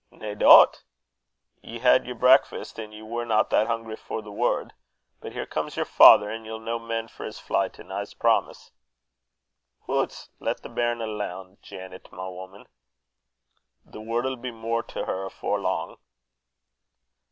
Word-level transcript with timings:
"Nae 0.09 0.33
dout! 0.33 0.81
Ye 1.61 1.77
had 1.77 2.07
yer 2.07 2.15
brakfast, 2.15 2.79
an' 2.79 2.91
ye 2.91 3.03
warna 3.03 3.45
that 3.51 3.67
hungry 3.67 3.95
for 3.95 4.23
the 4.23 4.31
word. 4.31 4.73
But 5.19 5.33
here 5.33 5.45
comes 5.45 5.77
yer 5.77 5.85
father, 5.85 6.27
and 6.27 6.43
ye'll 6.43 6.59
no 6.59 6.79
mend 6.79 7.11
for 7.11 7.23
his 7.23 7.37
flytin', 7.37 7.91
I'se 7.91 8.15
promise." 8.15 8.71
"Hoots! 9.85 10.29
lat 10.39 10.63
the 10.63 10.69
bairn 10.69 11.03
alane, 11.03 11.59
Janet, 11.61 12.11
my 12.11 12.27
woman. 12.27 12.65
The 13.85 14.01
word'll 14.01 14.37
be 14.37 14.49
mair 14.49 14.81
to 14.81 15.05
her 15.05 15.23
afore 15.25 15.61
lang." 15.61 15.97